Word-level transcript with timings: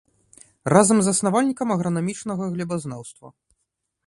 Разам 0.75 0.97
з 1.03 1.05
заснавальнік 1.09 1.61
агранамічнага 1.75 2.43
глебазнаўства. 2.57 3.27